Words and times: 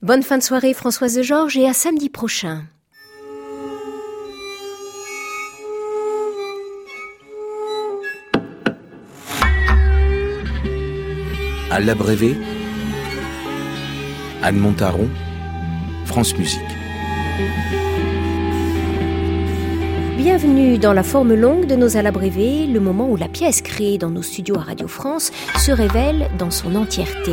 Bonne 0.00 0.22
fin 0.22 0.38
de 0.38 0.44
soirée 0.44 0.74
Françoise 0.74 1.22
Georges 1.22 1.56
et 1.56 1.66
à 1.66 1.72
samedi 1.72 2.08
prochain. 2.08 2.62
À 11.72 11.80
l'abrévé, 11.80 12.36
Anne 14.44 14.58
Montaron, 14.58 15.08
France 16.06 16.38
Musique. 16.38 16.60
Bienvenue 20.30 20.76
dans 20.76 20.92
la 20.92 21.02
forme 21.02 21.32
longue 21.32 21.64
de 21.64 21.74
nos 21.74 21.96
alabrévés, 21.96 22.66
le 22.66 22.80
moment 22.80 23.08
où 23.08 23.16
la 23.16 23.28
pièce 23.28 23.62
créée 23.62 23.96
dans 23.96 24.10
nos 24.10 24.20
studios 24.20 24.58
à 24.58 24.60
Radio 24.60 24.86
France 24.86 25.32
se 25.56 25.72
révèle 25.72 26.28
dans 26.38 26.50
son 26.50 26.74
entièreté. 26.74 27.32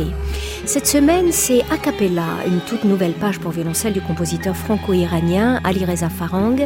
Cette 0.64 0.86
semaine, 0.86 1.30
c'est 1.30 1.60
A 1.70 1.76
Cappella, 1.76 2.24
une 2.46 2.60
toute 2.60 2.84
nouvelle 2.84 3.12
page 3.12 3.38
pour 3.38 3.50
violoncelle 3.50 3.92
du 3.92 4.00
compositeur 4.00 4.56
franco-iranien 4.56 5.60
Ali 5.62 5.84
Reza 5.84 6.08
Farang, 6.08 6.56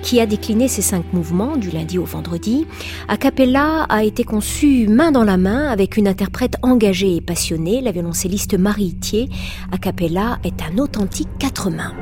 qui 0.00 0.20
a 0.20 0.26
décliné 0.26 0.68
ses 0.68 0.80
cinq 0.80 1.04
mouvements 1.12 1.58
du 1.58 1.70
lundi 1.70 1.98
au 1.98 2.04
vendredi. 2.04 2.66
A 3.08 3.18
Cappella 3.18 3.82
a 3.90 4.04
été 4.04 4.24
conçu 4.24 4.88
main 4.88 5.12
dans 5.12 5.22
la 5.22 5.36
main 5.36 5.68
avec 5.68 5.98
une 5.98 6.08
interprète 6.08 6.56
engagée 6.62 7.16
et 7.16 7.20
passionnée, 7.20 7.82
la 7.82 7.92
violoncelliste 7.92 8.58
Marie 8.58 8.86
Itier. 8.86 9.28
A 9.70 9.76
Cappella 9.76 10.38
est 10.44 10.62
un 10.62 10.78
authentique 10.78 11.28
quatre 11.38 11.68
mains. 11.68 11.92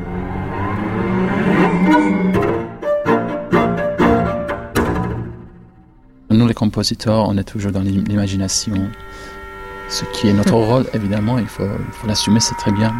Nous, 6.32 6.46
les 6.46 6.54
compositeurs, 6.54 7.28
on 7.28 7.36
est 7.36 7.44
toujours 7.44 7.72
dans 7.72 7.80
l'imagination. 7.80 8.74
Ce 9.88 10.04
qui 10.06 10.28
est 10.28 10.32
notre 10.32 10.54
rôle, 10.54 10.86
évidemment, 10.94 11.38
il 11.38 11.46
faut, 11.46 11.64
l'assumer, 12.06 12.40
c'est 12.40 12.54
très 12.54 12.72
bien. 12.72 12.94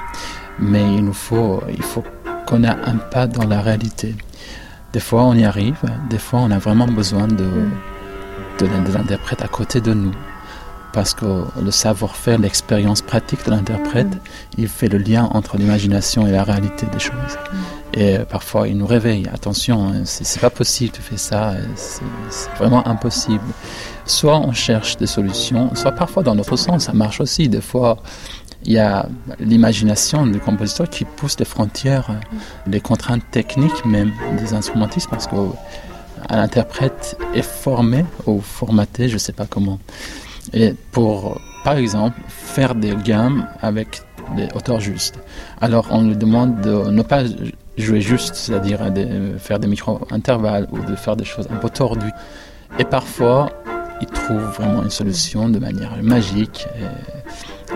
Mais 0.58 0.82
il 0.94 1.04
nous 1.04 1.14
faut, 1.14 1.62
il 1.68 1.82
faut 1.82 2.04
qu'on 2.46 2.62
ait 2.64 2.68
un 2.68 2.96
pas 2.96 3.26
dans 3.26 3.46
la 3.46 3.60
réalité. 3.62 4.14
Des 4.92 5.00
fois, 5.00 5.22
on 5.24 5.34
y 5.34 5.44
arrive. 5.44 5.78
Des 6.10 6.18
fois, 6.18 6.40
on 6.40 6.50
a 6.50 6.58
vraiment 6.58 6.86
besoin 6.86 7.26
de, 7.26 7.48
de, 8.58 8.66
de 8.66 8.92
l'interprète 8.92 9.42
à 9.42 9.48
côté 9.48 9.80
de 9.80 9.94
nous 9.94 10.12
parce 10.92 11.14
que 11.14 11.44
le 11.62 11.70
savoir-faire, 11.70 12.38
l'expérience 12.38 13.02
pratique 13.02 13.44
de 13.46 13.50
l'interprète, 13.50 14.14
mm. 14.14 14.20
il 14.58 14.68
fait 14.68 14.88
le 14.88 14.98
lien 14.98 15.24
entre 15.32 15.56
l'imagination 15.56 16.26
et 16.26 16.30
la 16.30 16.44
réalité 16.44 16.86
des 16.92 16.98
choses. 16.98 17.38
Et 17.94 18.18
parfois, 18.28 18.68
il 18.68 18.78
nous 18.78 18.86
réveille. 18.86 19.26
Attention, 19.32 19.88
hein, 19.88 20.02
c'est 20.04 20.40
pas 20.40 20.50
possible, 20.50 20.92
tu 20.92 21.02
fais 21.02 21.18
ça, 21.18 21.54
c'est 21.76 22.50
vraiment 22.56 22.86
impossible. 22.88 23.44
Soit 24.06 24.38
on 24.40 24.52
cherche 24.52 24.96
des 24.96 25.06
solutions, 25.06 25.74
soit 25.74 25.92
parfois 25.92 26.22
dans 26.22 26.34
notre 26.34 26.56
sens, 26.56 26.84
ça 26.84 26.92
marche 26.92 27.20
aussi. 27.20 27.48
Des 27.48 27.60
fois, 27.60 27.98
il 28.64 28.72
y 28.72 28.78
a 28.78 29.08
l'imagination 29.40 30.26
du 30.26 30.38
compositeur 30.38 30.88
qui 30.88 31.04
pousse 31.04 31.38
les 31.38 31.44
frontières, 31.44 32.18
les 32.66 32.80
contraintes 32.80 33.30
techniques 33.30 33.84
même 33.84 34.12
des 34.38 34.54
instrumentistes, 34.54 35.10
parce 35.10 35.26
que 35.26 35.36
l'interprète 36.30 37.18
est 37.34 37.42
formé 37.42 38.04
ou 38.26 38.40
formaté, 38.40 39.08
je 39.08 39.18
sais 39.18 39.32
pas 39.32 39.46
comment. 39.46 39.78
Et 40.54 40.74
pour, 40.92 41.40
par 41.64 41.76
exemple, 41.76 42.18
faire 42.28 42.74
des 42.74 42.94
gammes 43.04 43.46
avec 43.60 44.02
des 44.36 44.48
hauteurs 44.54 44.80
justes. 44.80 45.18
Alors 45.60 45.88
on 45.90 46.02
lui 46.02 46.16
demande 46.16 46.60
de 46.60 46.90
ne 46.90 47.02
pas 47.02 47.22
jouer 47.76 48.00
juste, 48.00 48.34
c'est-à-dire 48.34 48.90
de 48.90 49.36
faire 49.38 49.58
des 49.58 49.66
micro-intervalles 49.66 50.68
ou 50.72 50.78
de 50.78 50.94
faire 50.96 51.16
des 51.16 51.24
choses 51.24 51.48
un 51.50 51.56
peu 51.56 51.68
tordues. 51.70 52.12
Et 52.78 52.84
parfois, 52.84 53.50
il 54.00 54.06
trouve 54.06 54.40
vraiment 54.40 54.82
une 54.82 54.90
solution 54.90 55.48
de 55.48 55.58
manière 55.58 55.96
magique 56.02 56.66
et, 56.76 56.84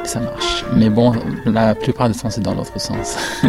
et 0.03 0.05
ça 0.05 0.21
marche. 0.21 0.65
Mais 0.75 0.91
bon, 0.91 1.13
la 1.45 1.75
plupart 1.75 2.09
du 2.11 2.19
temps, 2.19 2.31
c'est 2.31 2.41
dans 2.41 2.55
l'autre 2.55 2.79
sens. 2.81 3.19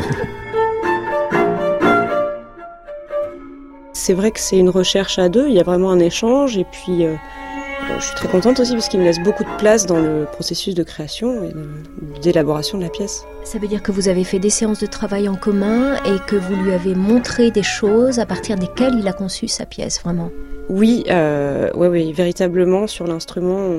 c'est 3.94 4.14
vrai 4.14 4.32
que 4.32 4.40
c'est 4.40 4.58
une 4.58 4.70
recherche 4.70 5.20
à 5.20 5.28
deux, 5.28 5.48
il 5.50 5.54
y 5.54 5.60
a 5.60 5.64
vraiment 5.64 5.92
un 5.92 6.00
échange 6.00 6.58
et 6.58 6.66
puis... 6.66 7.06
Euh, 7.06 7.16
je 8.00 8.06
suis 8.06 8.16
très 8.16 8.28
contente 8.28 8.60
aussi 8.60 8.74
parce 8.74 8.88
qu'il 8.90 9.00
me 9.00 9.06
laisse 9.06 9.20
beaucoup 9.20 9.44
de 9.44 9.58
place 9.58 9.86
dans 9.86 10.00
le 10.00 10.26
processus 10.32 10.76
de 10.76 10.84
création 10.84 11.44
et 11.44 11.54
d'élaboration 12.22 12.78
de 12.78 12.84
la 12.84 12.90
pièce. 12.90 13.26
Ça 13.44 13.60
veut 13.60 13.68
dire 13.68 13.82
que 13.82 13.92
vous 13.92 14.08
avez 14.08 14.24
fait 14.24 14.40
des 14.40 14.50
séances 14.50 14.80
de 14.80 14.86
travail 14.86 15.30
en 15.30 15.36
commun 15.36 15.96
et 16.04 16.20
que 16.28 16.36
vous 16.36 16.56
lui 16.56 16.74
avez 16.74 16.96
montré 16.96 17.52
des 17.52 17.64
choses 17.64 18.20
à 18.20 18.26
partir 18.26 18.56
desquelles 18.56 18.96
il 19.00 19.08
a 19.08 19.14
conçu 19.14 19.48
sa 19.48 19.66
pièce, 19.66 20.02
vraiment? 20.02 20.32
Oui, 20.70 21.06
euh, 21.10 21.70
oui, 21.76 22.12
véritablement 22.12 22.88
sur 22.88 23.08
l'instrument, 23.08 23.70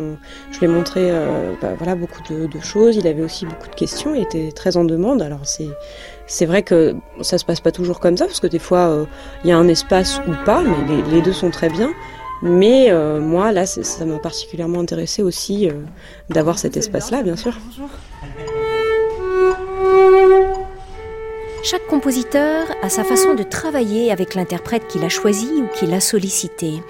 je 0.51 0.59
lui 0.59 0.65
ai 0.65 0.69
montré 0.69 1.11
euh, 1.11 1.53
bah, 1.61 1.75
voilà, 1.77 1.95
beaucoup 1.95 2.23
de, 2.31 2.49
choses. 2.61 2.97
Il 2.97 3.07
avait 3.07 3.23
aussi 3.23 3.45
beaucoup 3.45 3.69
de 3.69 3.75
questions, 3.75 4.15
il 4.15 4.23
était 4.23 4.53
très 4.53 4.79
en 4.79 4.85
demande. 4.85 5.21
Alors 5.21 5.41
c'est 5.45 5.69
c'est 6.27 6.47
vrai 6.47 6.63
que 6.63 6.95
ça 7.21 7.37
se 7.37 7.45
passe 7.45 7.61
pas 7.61 7.73
toujours 7.73 8.01
comme 8.01 8.17
ça 8.17 8.25
parce 8.25 8.41
que 8.41 8.47
des 8.47 8.59
fois 8.59 8.89
euh, 8.89 9.05
il 9.45 9.51
y 9.51 9.53
a 9.53 9.59
un 9.59 9.69
espace 9.69 10.21
ou 10.27 10.33
pas, 10.47 10.63
mais 10.63 11.03
les 11.11 11.21
deux 11.21 11.35
sont 11.35 11.51
très 11.51 11.69
bien. 11.69 11.91
Mais 12.43 12.91
euh, 12.91 13.21
moi, 13.21 13.53
là, 13.53 13.67
ça 13.67 14.05
m'a 14.05 14.19
particulièrement 14.19 14.81
intéressé 14.81 15.23
aussi 15.23 15.69
euh, 15.69 15.73
d'avoir 16.29 16.59
cet 16.59 16.77
espace-là, 16.77 17.23
bien 17.23 17.37
sûr. 17.37 17.57
Chaque 21.65 21.87
compositeur 21.87 22.69
a 22.83 22.89
sa 22.89 23.03
façon 23.03 23.35
de 23.35 23.43
travailler 23.43 24.13
avec 24.13 24.35
l'interprète 24.35 24.87
qu'il 24.87 25.05
a 25.05 25.09
choisi 25.09 25.49
ou 25.61 25.67
qu'il 25.75 25.93
a 25.93 26.01
sollicité. 26.01 26.83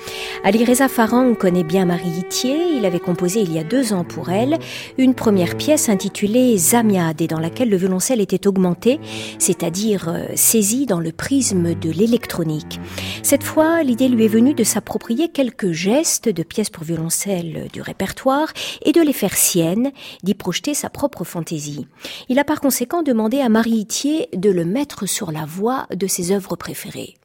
Ali 0.45 0.65
Reza 0.65 0.89
Farang 0.89 1.35
connaît 1.35 1.65
bien 1.65 1.87
Marie 1.87 2.11
Itier. 2.11 2.77
Il 2.77 2.85
avait 2.85 3.01
composé 3.01 3.41
il 3.41 3.53
y 3.53 3.59
a 3.59 3.65
deux 3.65 3.93
ans 3.95 4.05
pour 4.05 4.31
elle 4.31 4.59
une 4.99 5.15
première 5.15 5.57
pièce 5.57 5.89
intitulée 5.89 6.57
Zamiade 6.59 7.21
et 7.23 7.27
dans 7.27 7.41
laquelle 7.41 7.71
le 7.71 7.79
violoncelle 7.79 8.21
était 8.21 8.47
augmenté, 8.47 9.01
c'est-à-dire 9.39 10.11
euh, 10.11 10.27
saisi 10.35 10.85
dans 10.85 11.01
le 11.01 11.13
prisme 11.13 11.75
de 11.75 11.91
l'électronique. 11.91 12.79
Cette 13.23 13.45
fois, 13.45 13.83
l'idée 13.83 14.09
lui 14.09 14.27
est 14.27 14.29
venue 14.29 14.55
de 14.55 14.65
s'approprier 14.65 15.29
quelques 15.29 15.73
gestes 15.73 16.29
de 16.29 16.43
pièces 16.43 16.71
pour 16.71 16.85
violoncelle 16.85 17.69
du 17.73 17.81
répertoire 17.81 18.53
et 18.83 18.93
de 18.93 19.01
les 19.01 19.13
faire 19.13 19.35
siennes, 19.35 19.93
d'y 20.23 20.35
projeter 20.35 20.75
sa 20.75 20.91
propre 20.91 21.25
fantaisie. 21.25 21.87
Il 22.29 22.39
a 22.39 22.45
par 22.45 22.61
conséquent 22.61 23.03
demandé 23.03 23.41
à 23.41 23.49
Marie 23.49 23.79
Itier 23.79 24.29
de 24.37 24.58
le 24.59 24.65
mettre 24.65 25.07
sur 25.07 25.31
la 25.31 25.45
voie 25.45 25.87
de 25.95 26.09
ses 26.09 26.33
œuvres 26.33 26.57
préférées 26.57 27.17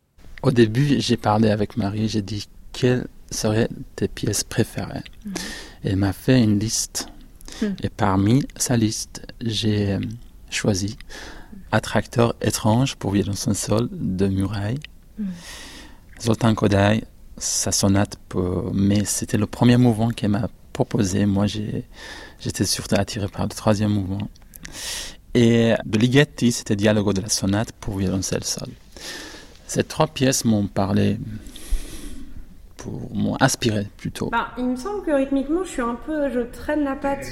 Au 0.44 0.51
début, 0.51 0.99
j'ai 0.99 1.17
parlé 1.17 1.49
avec 1.49 1.77
Marie, 1.77 2.07
j'ai 2.07 2.21
dit 2.21 2.47
quelles 2.71 3.07
seraient 3.31 3.69
tes 3.95 4.07
pièces 4.07 4.44
préférées? 4.44 5.03
Mm. 5.25 5.31
Elle 5.83 5.95
m'a 5.95 6.13
fait 6.13 6.44
une 6.44 6.59
liste. 6.59 7.07
Mm. 7.61 7.66
Et 7.81 7.89
parmi 7.89 8.45
sa 8.55 8.77
liste, 8.77 9.25
j'ai 9.41 9.94
euh, 9.94 9.99
choisi 10.51 10.97
Attracteur 11.71 12.35
étrange 12.39 12.95
pour 12.97 13.09
violoncelle 13.11 13.55
sol 13.55 13.89
de 13.91 14.27
Muraille, 14.27 14.79
mm. 15.17 15.25
Zoltan 16.21 16.53
Kodaï, 16.53 17.03
sa 17.38 17.71
sonate, 17.71 18.19
mais 18.73 19.05
c'était 19.05 19.39
le 19.39 19.47
premier 19.47 19.77
mouvement 19.77 20.11
qu'elle 20.11 20.29
m'a 20.29 20.50
proposé. 20.71 21.25
Moi, 21.25 21.47
j'étais 21.47 22.65
surtout 22.65 22.95
attiré 22.95 23.27
par 23.27 23.44
le 23.44 23.50
troisième 23.50 23.89
mouvement 23.89 24.29
et 25.33 25.73
de 25.85 25.97
Ligeti, 25.97 26.51
c'était 26.51 26.75
Dialogo 26.75 27.13
de 27.13 27.21
la 27.21 27.29
sonate 27.29 27.71
pour 27.73 27.97
violoncelle 27.97 28.44
sol. 28.44 28.69
Ces 29.67 29.83
trois 29.83 30.07
pièces 30.07 30.45
m'ont 30.45 30.67
parlé, 30.67 31.17
m'ont 33.13 33.38
inspiré 33.39 33.88
plutôt. 33.97 34.29
Bah, 34.29 34.49
il 34.57 34.66
me 34.66 34.75
semble 34.75 35.03
que 35.03 35.11
rythmiquement, 35.11 35.63
je 35.63 35.69
suis 35.69 35.81
un 35.81 35.95
peu, 35.95 36.31
je 36.31 36.41
traîne 36.41 36.83
la 36.83 36.95
patte. 36.95 37.25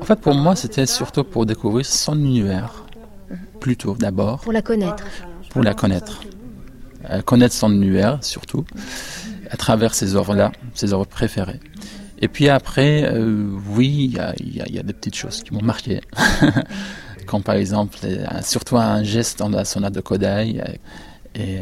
En 0.00 0.04
fait, 0.04 0.20
pour 0.20 0.34
moi, 0.34 0.56
c'était 0.56 0.86
surtout 0.86 1.24
pour 1.24 1.46
découvrir 1.46 1.84
son 1.84 2.18
univers, 2.18 2.84
plutôt 3.60 3.94
d'abord. 3.94 4.40
Pour 4.40 4.52
la 4.52 4.62
connaître. 4.62 5.04
Pour 5.50 5.62
la 5.62 5.74
connaître. 5.74 6.22
Euh, 7.10 7.20
connaître 7.22 7.54
son 7.54 7.72
univers, 7.72 8.22
surtout, 8.22 8.64
à 9.50 9.56
travers 9.56 9.94
ses 9.94 10.14
œuvres-là, 10.16 10.52
ses 10.74 10.92
œuvres 10.92 11.06
préférées. 11.06 11.60
Et 12.22 12.28
puis 12.28 12.48
après, 12.48 13.02
euh, 13.02 13.50
oui, 13.70 14.14
il 14.38 14.54
y, 14.54 14.78
a, 14.78 14.82
des 14.84 14.92
petites 14.92 15.16
choses 15.16 15.42
qui 15.42 15.52
m'ont 15.52 15.62
marqué. 15.62 16.00
Comme 17.26 17.42
par 17.42 17.56
exemple, 17.56 17.98
euh, 18.04 18.26
surtout 18.42 18.76
un 18.76 19.02
geste 19.02 19.40
dans 19.40 19.48
la 19.48 19.64
sonate 19.64 19.92
de 19.92 20.00
Kodai. 20.00 20.60
Euh, 20.60 20.72
et 21.34 21.60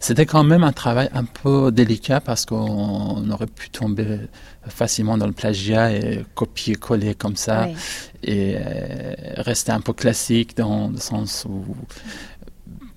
c'était 0.00 0.26
quand 0.26 0.42
même 0.42 0.64
un 0.64 0.72
travail 0.72 1.08
un 1.12 1.24
peu 1.24 1.70
délicat 1.70 2.20
parce 2.20 2.46
qu'on 2.46 3.30
aurait 3.30 3.46
pu 3.46 3.68
tomber 3.70 4.20
facilement 4.66 5.18
dans 5.18 5.26
le 5.26 5.34
plagiat 5.34 5.92
et 5.92 6.24
copier-coller 6.34 7.14
comme 7.14 7.36
ça 7.36 7.68
et 8.22 8.56
rester 9.36 9.70
un 9.70 9.82
peu 9.82 9.92
classique 9.92 10.56
dans 10.56 10.88
le 10.88 10.96
sens 10.96 11.46
où 11.46 11.76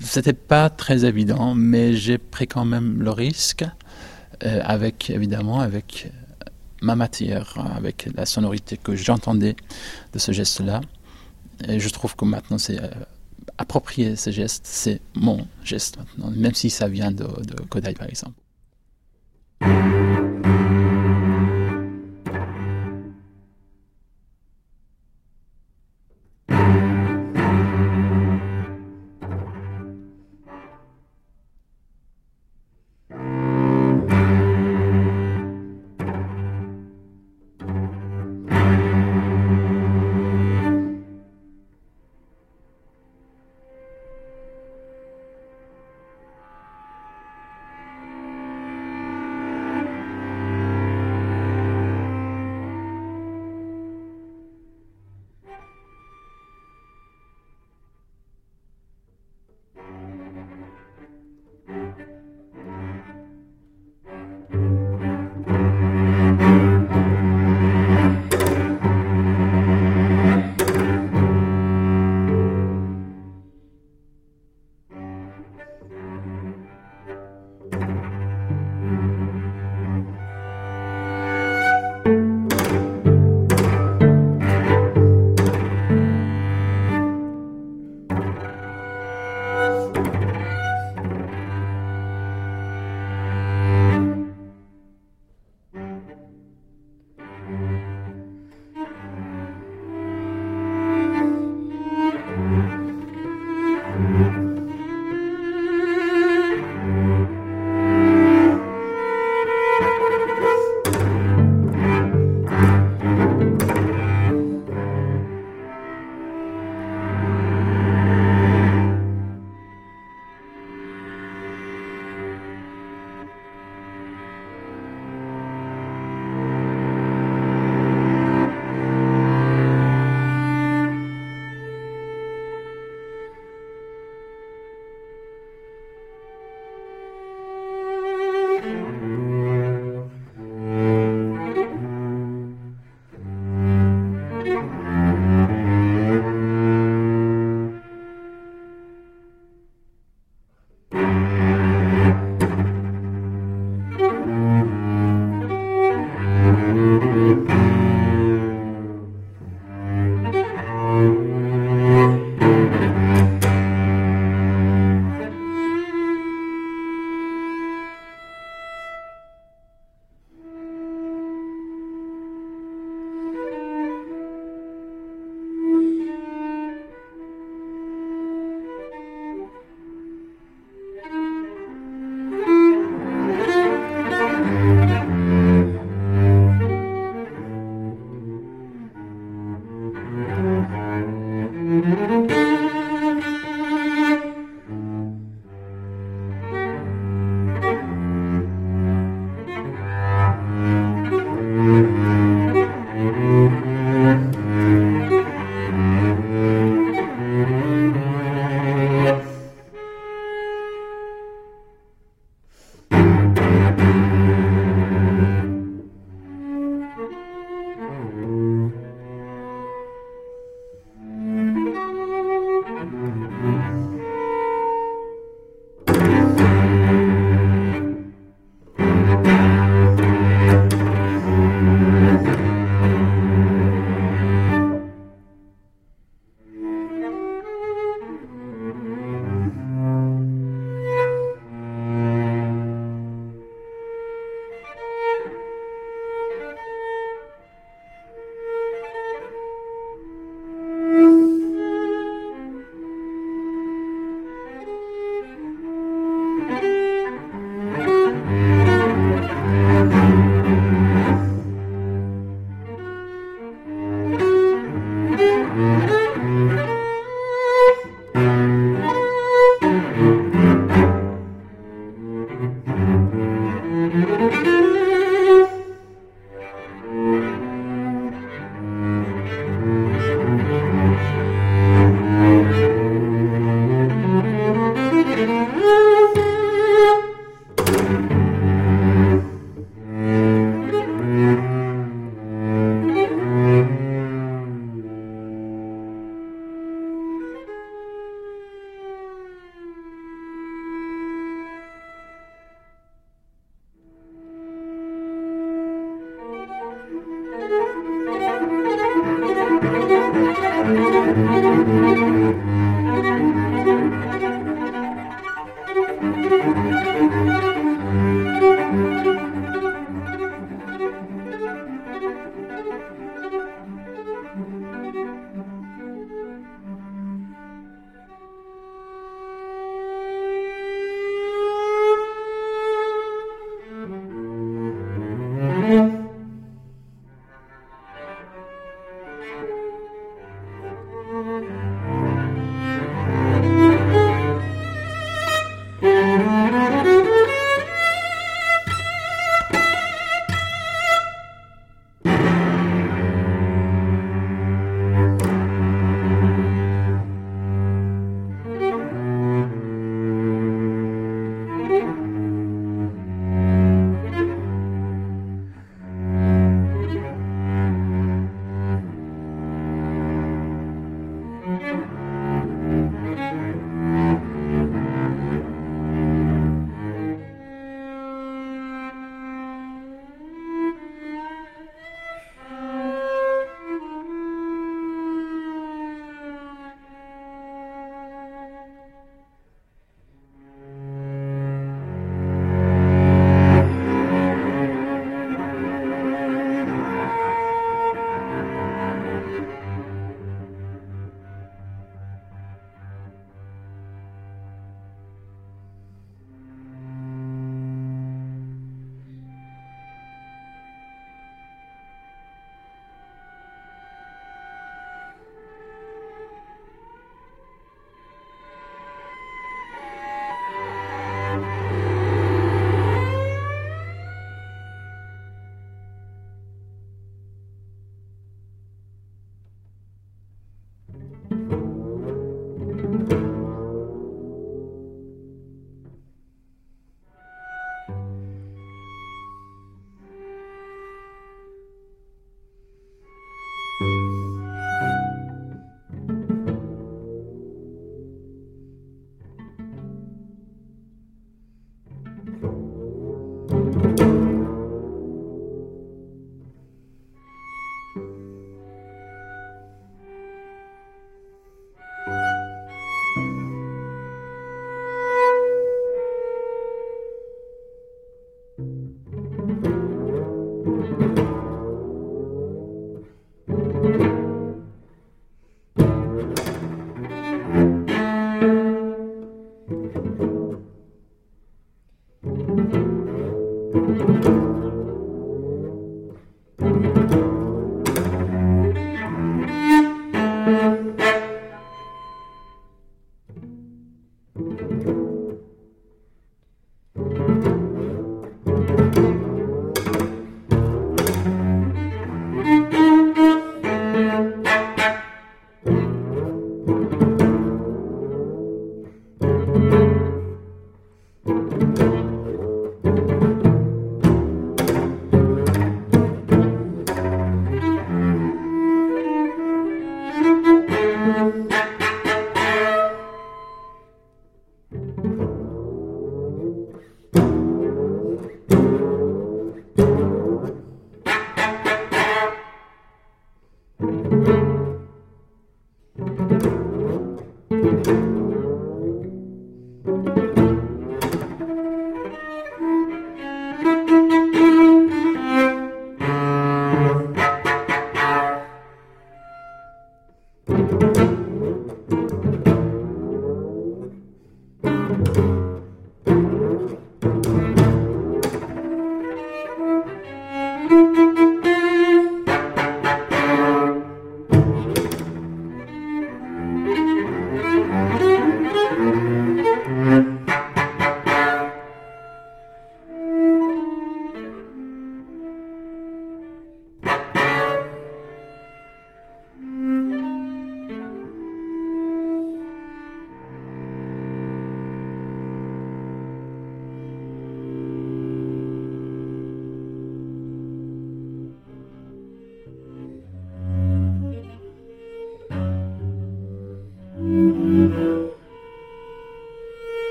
c'était 0.00 0.34
pas 0.34 0.68
très 0.68 1.06
évident, 1.06 1.54
mais 1.54 1.94
j'ai 1.94 2.18
pris 2.18 2.46
quand 2.46 2.66
même 2.66 3.00
le 3.00 3.10
risque 3.10 3.64
avec 4.42 5.08
évidemment 5.08 5.60
avec 5.60 6.12
ma 6.82 6.96
matière, 6.96 7.54
avec 7.74 8.08
la 8.14 8.26
sonorité 8.26 8.76
que 8.76 8.94
j'entendais 8.94 9.56
de 10.12 10.18
ce 10.18 10.32
geste-là. 10.32 10.80
Et 11.68 11.80
je 11.80 11.88
trouve 11.88 12.16
que 12.16 12.24
maintenant, 12.24 12.58
c'est 12.58 12.82
euh, 12.82 12.88
approprié 13.58 14.16
ce 14.16 14.30
geste, 14.30 14.66
c'est 14.66 15.00
mon 15.14 15.46
geste 15.64 15.96
maintenant, 15.96 16.30
même 16.30 16.54
si 16.54 16.70
ça 16.70 16.88
vient 16.88 17.12
de, 17.12 17.24
de 17.24 17.62
Kodai 17.68 17.94
par 17.94 18.08
exemple. 18.08 18.34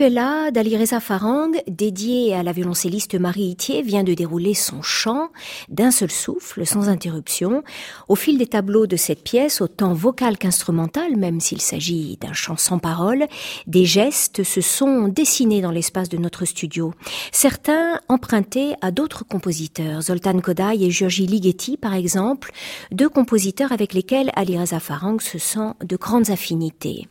A 0.00 0.02
cappella 0.02 0.50
d'Alireza 0.50 0.98
Farang, 0.98 1.50
dédié 1.68 2.34
à 2.34 2.42
la 2.42 2.52
violoncelliste 2.52 3.16
Marie 3.16 3.50
Itier, 3.50 3.82
vient 3.82 4.02
de 4.02 4.14
dérouler 4.14 4.54
son 4.54 4.80
chant 4.80 5.28
d'un 5.68 5.90
seul 5.90 6.10
souffle, 6.10 6.64
sans 6.64 6.88
interruption. 6.88 7.62
Au 8.08 8.14
fil 8.14 8.38
des 8.38 8.46
tableaux 8.46 8.86
de 8.86 8.96
cette 8.96 9.22
pièce, 9.22 9.60
autant 9.60 9.92
vocal 9.92 10.38
qu'instrumental, 10.38 11.16
même 11.18 11.38
s'il 11.38 11.60
s'agit 11.60 12.16
d'un 12.18 12.32
chant 12.32 12.56
sans 12.56 12.78
parole, 12.78 13.26
des 13.66 13.84
gestes 13.84 14.42
se 14.42 14.62
sont 14.62 15.08
dessinés 15.08 15.60
dans 15.60 15.70
l'espace 15.70 16.08
de 16.08 16.16
notre 16.16 16.46
studio. 16.46 16.94
Certains 17.30 18.00
empruntés 18.08 18.76
à 18.80 18.92
d'autres 18.92 19.26
compositeurs, 19.26 20.00
Zoltan 20.00 20.40
Kodály 20.40 20.86
et 20.86 20.90
Georgi 20.90 21.26
Ligeti 21.26 21.76
par 21.76 21.92
exemple, 21.92 22.52
deux 22.90 23.10
compositeurs 23.10 23.72
avec 23.72 23.92
lesquels 23.92 24.30
Alireza 24.34 24.80
Farang 24.80 25.20
se 25.20 25.36
sent 25.36 25.74
de 25.84 25.96
grandes 25.96 26.30
affinités. 26.30 27.06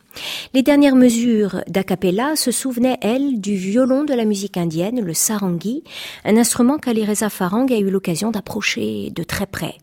Les 0.54 0.62
dernières 0.62 0.96
mesures 0.96 1.62
d'Acapella 1.68 2.36
se 2.36 2.50
souvenaient, 2.50 2.98
elles, 3.02 3.40
du 3.40 3.54
violon 3.54 4.04
de 4.04 4.14
la 4.14 4.24
musique 4.24 4.56
indienne, 4.56 5.00
le 5.00 5.14
sarangi, 5.14 5.84
un 6.24 6.36
instrument 6.36 6.78
qu'Alireza 6.78 7.30
Farang 7.30 7.70
a 7.72 7.78
eu 7.78 7.90
l'occasion 7.90 8.30
d'approcher 8.30 9.10
de 9.10 9.22
très 9.22 9.46
près. 9.46 9.76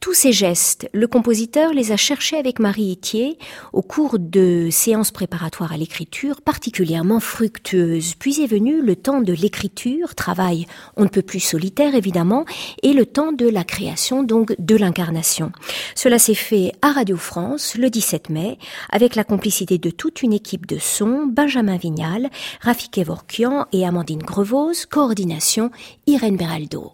Tous 0.00 0.14
ces 0.14 0.32
gestes, 0.32 0.88
le 0.92 1.06
compositeur 1.06 1.72
les 1.72 1.92
a 1.92 1.96
cherchés 1.96 2.36
avec 2.36 2.58
Marie 2.58 2.92
Itier 2.92 3.38
au 3.72 3.82
cours 3.82 4.18
de 4.18 4.68
séances 4.70 5.10
préparatoires 5.10 5.72
à 5.72 5.76
l'écriture 5.76 6.40
particulièrement 6.40 7.20
fructueuses. 7.20 8.14
Puis 8.18 8.42
est 8.42 8.46
venu 8.46 8.82
le 8.82 8.96
temps 8.96 9.20
de 9.20 9.32
l'écriture, 9.32 10.14
travail 10.14 10.66
on 10.96 11.04
ne 11.04 11.08
peut 11.08 11.22
plus 11.22 11.40
solitaire 11.40 11.94
évidemment, 11.94 12.44
et 12.82 12.92
le 12.92 13.06
temps 13.06 13.32
de 13.32 13.48
la 13.48 13.64
création, 13.64 14.22
donc 14.22 14.54
de 14.58 14.76
l'incarnation. 14.76 15.52
Cela 15.94 16.18
s'est 16.18 16.34
fait 16.34 16.72
à 16.82 16.92
Radio 16.92 17.16
France 17.16 17.76
le 17.76 17.90
17 17.90 18.30
mai 18.30 18.58
avec 18.90 19.14
la 19.14 19.24
complicité 19.24 19.78
de 19.78 19.90
toute 19.90 20.22
une 20.22 20.32
équipe 20.32 20.66
de 20.66 20.78
son, 20.78 21.26
Benjamin 21.26 21.76
Vignal, 21.76 22.30
Rafik 22.60 22.98
Evorkian 22.98 23.66
et 23.72 23.86
Amandine 23.86 24.22
Grevose, 24.22 24.86
coordination 24.86 25.70
Irène 26.06 26.36
Beraldo. 26.36 26.92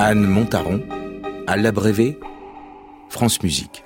Anne 0.00 0.28
Montaron, 0.28 0.80
à 1.48 1.56
l'abrévé, 1.56 2.20
France 3.08 3.42
Musique. 3.42 3.82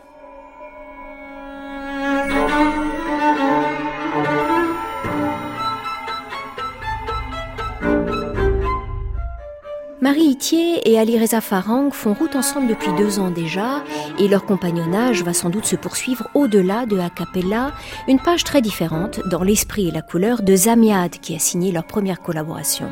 Marie 10.02 10.24
Itier 10.24 10.82
et 10.84 10.98
Ali 10.98 11.18
Reza 11.18 11.40
Farang 11.40 11.90
font 11.92 12.12
route 12.12 12.36
ensemble 12.36 12.66
depuis 12.66 12.92
deux 12.98 13.18
ans 13.18 13.30
déjà 13.30 13.82
et 14.18 14.28
leur 14.28 14.44
compagnonnage 14.44 15.22
va 15.22 15.32
sans 15.32 15.48
doute 15.48 15.64
se 15.64 15.76
poursuivre 15.76 16.28
au-delà 16.34 16.84
de 16.84 16.98
A 16.98 17.08
Cappella, 17.08 17.72
une 18.06 18.20
page 18.20 18.44
très 18.44 18.60
différente 18.60 19.20
dans 19.30 19.42
l'esprit 19.42 19.88
et 19.88 19.92
la 19.92 20.02
couleur 20.02 20.42
de 20.42 20.54
Zamiad 20.54 21.12
qui 21.12 21.34
a 21.34 21.38
signé 21.38 21.72
leur 21.72 21.86
première 21.86 22.20
collaboration. 22.20 22.90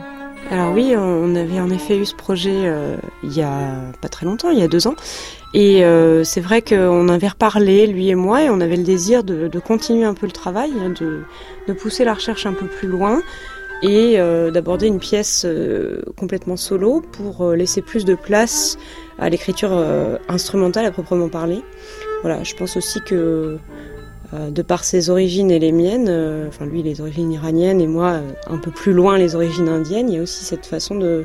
Alors 0.48 0.72
oui, 0.72 0.94
on 0.96 1.34
avait 1.36 1.60
en 1.60 1.70
effet 1.70 1.98
eu 1.98 2.04
ce 2.04 2.14
projet 2.14 2.62
euh, 2.64 2.96
il 3.22 3.32
y 3.32 3.42
a 3.42 3.74
pas 4.00 4.08
très 4.08 4.26
longtemps, 4.26 4.50
il 4.50 4.58
y 4.58 4.62
a 4.62 4.68
deux 4.68 4.86
ans. 4.86 4.94
Et 5.54 5.84
euh, 5.84 6.24
c'est 6.24 6.40
vrai 6.40 6.62
qu'on 6.62 7.08
avait 7.08 7.28
reparlé, 7.28 7.86
lui 7.86 8.08
et 8.08 8.14
moi, 8.14 8.42
et 8.42 8.50
on 8.50 8.60
avait 8.60 8.76
le 8.76 8.82
désir 8.82 9.22
de, 9.22 9.48
continuer 9.58 10.04
un 10.04 10.14
peu 10.14 10.26
le 10.26 10.32
travail, 10.32 10.72
hein, 10.80 10.92
de, 10.98 11.72
pousser 11.74 12.04
la 12.04 12.14
recherche 12.14 12.46
un 12.46 12.52
peu 12.52 12.66
plus 12.66 12.88
loin 12.88 13.22
et 13.82 14.18
euh, 14.18 14.50
d'aborder 14.50 14.86
une 14.86 14.98
pièce 14.98 15.46
complètement 16.16 16.56
solo 16.56 17.00
pour 17.12 17.52
laisser 17.52 17.80
plus 17.80 18.04
de 18.04 18.14
place 18.14 18.76
à 19.18 19.28
l'écriture 19.28 19.72
instrumentale 20.28 20.86
à 20.86 20.90
proprement 20.90 21.28
parler. 21.28 21.62
Voilà, 22.22 22.42
je 22.44 22.54
pense 22.54 22.76
aussi 22.76 23.00
que 23.00 23.14
euh, 23.14 23.56
de 24.32 24.62
par 24.62 24.84
ses 24.84 25.10
origines 25.10 25.50
et 25.50 25.58
les 25.58 25.72
miennes, 25.72 26.06
euh, 26.08 26.46
enfin 26.46 26.64
lui 26.64 26.84
les 26.84 27.00
origines 27.00 27.32
iraniennes 27.32 27.80
et 27.80 27.88
moi 27.88 28.12
euh, 28.12 28.30
un 28.46 28.58
peu 28.58 28.70
plus 28.70 28.92
loin 28.92 29.18
les 29.18 29.34
origines 29.34 29.68
indiennes, 29.68 30.08
il 30.08 30.14
y 30.14 30.18
a 30.18 30.22
aussi 30.22 30.44
cette 30.44 30.66
façon 30.66 30.94
de 30.94 31.24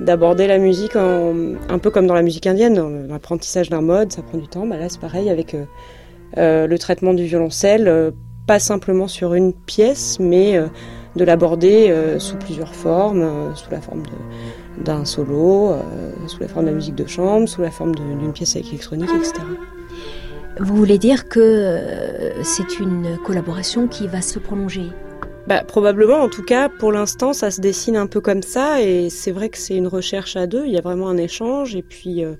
d'aborder 0.00 0.48
la 0.48 0.58
musique 0.58 0.96
un 0.96 1.78
peu 1.80 1.88
comme 1.90 2.08
dans 2.08 2.14
la 2.14 2.22
musique 2.22 2.48
indienne, 2.48 3.06
l'apprentissage 3.08 3.70
d'un 3.70 3.80
mode, 3.80 4.12
ça 4.12 4.22
prend 4.22 4.38
du 4.38 4.48
temps. 4.48 4.66
Bah 4.66 4.76
là 4.76 4.88
c'est 4.88 4.98
pareil 4.98 5.30
avec 5.30 5.56
le 6.36 6.76
traitement 6.78 7.14
du 7.14 7.26
violoncelle, 7.26 8.12
pas 8.48 8.58
simplement 8.58 9.06
sur 9.06 9.34
une 9.34 9.52
pièce, 9.52 10.18
mais 10.18 10.60
de 11.14 11.24
l'aborder 11.24 11.94
sous 12.18 12.34
plusieurs 12.38 12.74
formes, 12.74 13.54
sous 13.54 13.70
la 13.70 13.80
forme 13.80 14.02
d'un 14.84 15.04
solo, 15.04 15.76
sous 16.26 16.40
la 16.40 16.48
forme 16.48 16.64
de 16.64 16.70
la 16.70 16.74
musique 16.74 16.96
de 16.96 17.06
chambre, 17.06 17.48
sous 17.48 17.62
la 17.62 17.70
forme 17.70 17.94
d'une 17.94 18.32
pièce 18.32 18.56
avec 18.56 18.70
électronique, 18.70 19.10
etc. 19.16 19.42
Vous 20.60 20.76
voulez 20.76 20.98
dire 20.98 21.28
que 21.28 21.40
euh, 21.40 22.42
c'est 22.44 22.78
une 22.78 23.18
collaboration 23.24 23.88
qui 23.88 24.06
va 24.06 24.22
se 24.22 24.38
prolonger? 24.38 24.90
Bah, 25.48 25.64
probablement, 25.64 26.20
en 26.20 26.28
tout 26.28 26.44
cas, 26.44 26.68
pour 26.68 26.92
l'instant, 26.92 27.32
ça 27.32 27.50
se 27.50 27.60
dessine 27.60 27.96
un 27.96 28.06
peu 28.06 28.20
comme 28.20 28.42
ça, 28.42 28.80
et 28.80 29.10
c'est 29.10 29.32
vrai 29.32 29.48
que 29.48 29.58
c'est 29.58 29.74
une 29.76 29.88
recherche 29.88 30.36
à 30.36 30.46
deux, 30.46 30.64
il 30.64 30.72
y 30.72 30.78
a 30.78 30.80
vraiment 30.80 31.08
un 31.08 31.16
échange, 31.16 31.74
et 31.74 31.82
puis 31.82 32.24
euh, 32.24 32.34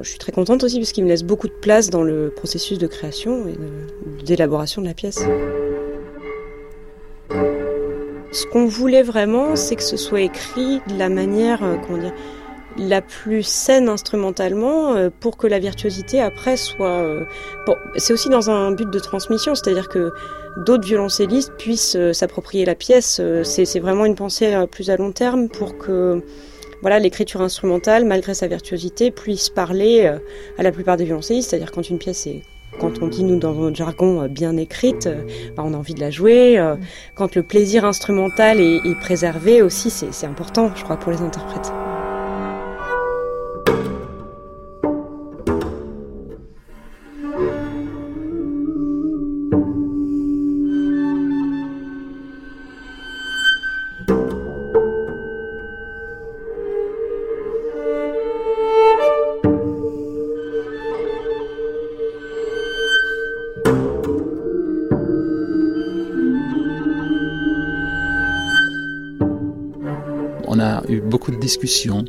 je 0.00 0.08
suis 0.08 0.18
très 0.18 0.32
contente 0.32 0.62
aussi 0.62 0.78
parce 0.78 0.92
qu'il 0.92 1.02
me 1.02 1.08
laisse 1.08 1.24
beaucoup 1.24 1.48
de 1.48 1.52
place 1.52 1.90
dans 1.90 2.02
le 2.02 2.30
processus 2.30 2.78
de 2.78 2.86
création 2.86 3.48
et 3.48 3.56
d'élaboration 4.24 4.82
de 4.82 4.86
la 4.86 4.94
pièce. 4.94 5.20
Ce 8.32 8.46
qu'on 8.46 8.66
voulait 8.66 9.02
vraiment, 9.02 9.56
c'est 9.56 9.74
que 9.74 9.82
ce 9.82 9.96
soit 9.96 10.20
écrit 10.20 10.80
de 10.88 10.98
la 10.98 11.08
manière, 11.08 11.64
euh, 11.64 11.76
la 12.80 13.02
plus 13.02 13.42
saine 13.42 13.88
instrumentalement 13.88 14.94
euh, 14.94 15.10
pour 15.20 15.36
que 15.36 15.46
la 15.46 15.58
virtuosité 15.58 16.20
après 16.20 16.56
soit... 16.56 17.02
Euh, 17.02 17.24
bon, 17.66 17.76
c'est 17.96 18.12
aussi 18.12 18.30
dans 18.30 18.50
un 18.50 18.72
but 18.72 18.90
de 18.90 18.98
transmission, 18.98 19.54
c'est-à-dire 19.54 19.88
que 19.88 20.12
d'autres 20.64 20.86
violoncellistes 20.86 21.52
puissent 21.58 21.96
euh, 21.96 22.12
s'approprier 22.12 22.64
la 22.64 22.74
pièce. 22.74 23.20
c'est 23.44 23.80
vraiment 23.80 24.06
une 24.06 24.14
pensée 24.14 24.56
plus 24.70 24.90
à 24.90 24.96
long 24.96 25.12
terme 25.12 25.48
pour 25.48 25.76
que 25.76 26.22
voilà 26.80 26.98
l'écriture 26.98 27.42
instrumentale, 27.42 28.06
malgré 28.06 28.32
sa 28.32 28.46
virtuosité, 28.46 29.10
puisse 29.10 29.50
parler 29.50 30.06
à 30.56 30.62
la 30.62 30.72
plupart 30.72 30.96
des 30.96 31.04
violoncellistes, 31.04 31.50
c'est-à-dire 31.50 31.72
quand 31.72 31.88
une 31.88 31.98
pièce 31.98 32.26
est 32.26 32.42
quand 32.78 33.02
on 33.02 33.08
dit, 33.08 33.24
nous, 33.24 33.38
dans 33.38 33.52
notre 33.52 33.76
jargon, 33.76 34.26
bien 34.26 34.56
écrite, 34.56 35.08
bah, 35.56 35.64
on 35.66 35.74
a 35.74 35.76
envie 35.76 35.92
de 35.92 36.00
la 36.00 36.10
jouer. 36.10 36.58
Quand 37.16 37.34
le 37.34 37.42
plaisir 37.42 37.84
instrumental 37.84 38.60
est, 38.60 38.76
est 38.76 38.98
préservé 39.00 39.60
aussi, 39.60 39.90
c'est 39.90 40.26
important, 40.26 40.70
je 40.74 40.84
crois, 40.84 40.96
pour 40.96 41.12
les 41.12 41.20
interprètes. 41.20 41.72
Discussions 71.50 72.04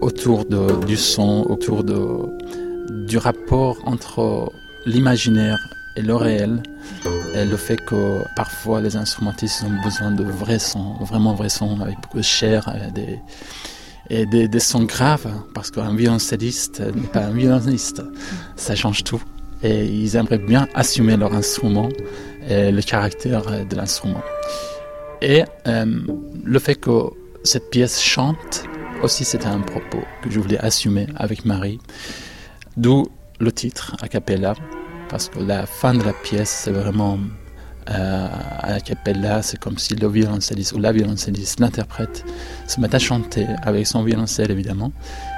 autour 0.00 0.44
de, 0.44 0.62
du 0.84 0.96
son, 0.96 1.46
autour 1.48 1.82
de, 1.82 2.00
du 3.06 3.16
rapport 3.16 3.76
entre 3.86 4.52
l'imaginaire 4.84 5.58
et 5.96 6.02
le 6.02 6.14
réel. 6.14 6.62
Et 7.34 7.44
le 7.44 7.56
fait 7.56 7.80
que 7.88 8.00
parfois 8.36 8.80
les 8.80 8.96
instrumentistes 8.96 9.64
ont 9.68 9.82
besoin 9.82 10.10
de 10.10 10.24
vrais 10.24 10.58
sons, 10.58 10.94
vraiment 11.10 11.34
vrais 11.34 11.54
sons, 11.58 11.80
avec 11.80 11.96
beaucoup 12.02 12.18
de 12.18 12.30
chair 12.40 12.60
et 12.76 12.90
des, 12.98 13.18
et 14.16 14.48
des 14.48 14.64
sons 14.70 14.84
graves, 14.84 15.30
parce 15.54 15.70
qu'un 15.70 15.94
violoncelliste 15.94 16.80
n'est 16.80 17.12
pas 17.16 17.24
un 17.30 17.34
violoniste. 17.42 18.02
Ça 18.56 18.74
change 18.74 19.04
tout. 19.04 19.22
Et 19.62 19.84
ils 19.84 20.16
aimeraient 20.16 20.44
bien 20.54 20.66
assumer 20.74 21.16
leur 21.16 21.32
instrument 21.34 21.88
et 22.48 22.72
le 22.72 22.82
caractère 22.82 23.44
de 23.70 23.76
l'instrument. 23.76 24.22
Et 25.22 25.44
euh, 25.66 25.84
le 26.44 26.58
fait 26.58 26.76
que 26.76 27.10
cette 27.44 27.70
pièce 27.70 28.00
chante, 28.00 28.64
aussi 29.02 29.24
c'était 29.24 29.46
un 29.46 29.60
propos 29.60 30.02
que 30.22 30.30
je 30.30 30.40
voulais 30.40 30.58
assumer 30.58 31.06
avec 31.16 31.44
Marie. 31.44 31.78
D'où 32.76 33.08
le 33.40 33.52
titre, 33.52 33.96
a 34.00 34.08
cappella, 34.08 34.54
parce 35.08 35.28
que 35.28 35.40
la 35.40 35.66
fin 35.66 35.94
de 35.94 36.02
la 36.04 36.12
pièce, 36.12 36.50
c'est 36.50 36.70
vraiment 36.70 37.18
euh, 37.90 38.28
a 38.60 38.80
cappella, 38.80 39.42
c'est 39.42 39.58
comme 39.58 39.78
si 39.78 39.94
le 39.94 40.08
violoncelliste 40.08 40.72
ou 40.72 40.78
la 40.78 40.92
violoncelliste, 40.92 41.60
l'interprète, 41.60 42.24
se 42.66 42.80
met 42.80 42.94
à 42.94 42.98
chanter 42.98 43.46
avec 43.62 43.86
son 43.86 44.04
violoncelle 44.04 44.50
évidemment, 44.50 44.92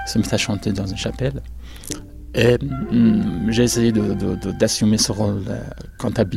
se 0.07 0.19
met 0.19 0.35
à 0.35 0.37
chanter 0.37 0.73
dans 0.73 0.87
une 0.87 0.97
chapelle. 0.97 1.41
Et 2.35 2.59
mm, 2.59 3.51
j'ai 3.51 3.63
essayé 3.65 3.93
d'assumer 3.93 4.99
ce 4.99 5.13
rôle 5.13 5.43
euh, 5.49 6.29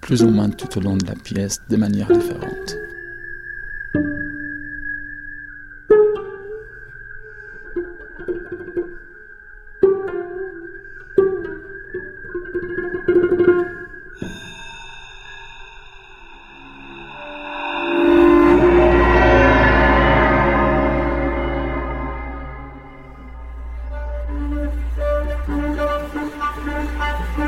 plus 0.00 0.22
ou 0.22 0.30
moins 0.30 0.48
tout 0.48 0.78
au 0.78 0.80
long 0.80 0.96
de 0.96 1.06
la 1.06 1.14
pièce 1.14 1.58
de 1.68 1.76
manière 1.76 2.06
différente. 2.08 2.87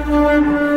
Dans 0.00 0.40
votre 0.40 0.69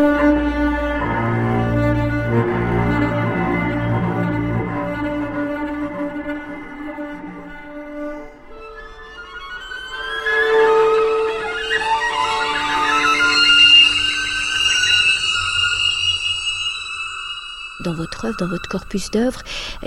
dans 18.43 18.49
votre 18.49 18.67
corpus 18.67 19.09
d'œuvre, 19.11 19.41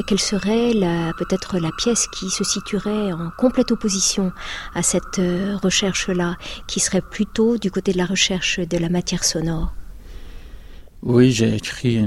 quelle 0.06 0.18
serait 0.18 0.72
peut-être 1.18 1.58
la 1.58 1.70
pièce 1.76 2.06
qui 2.08 2.30
se 2.30 2.42
situerait 2.42 3.12
en 3.12 3.30
complète 3.36 3.70
opposition 3.70 4.32
à 4.74 4.82
cette 4.82 5.18
euh, 5.18 5.56
recherche-là, 5.62 6.36
qui 6.66 6.80
serait 6.80 7.02
plutôt 7.02 7.58
du 7.58 7.70
côté 7.70 7.92
de 7.92 7.98
la 7.98 8.06
recherche 8.06 8.60
de 8.60 8.78
la 8.78 8.88
matière 8.88 9.24
sonore? 9.24 9.74
Oui, 11.02 11.32
j'ai 11.32 11.54
écrit 11.54 12.02